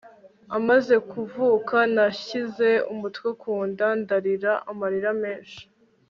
[0.57, 5.61] amaze kuvuka nashyize umutwe ku nda ndarira amarira menshi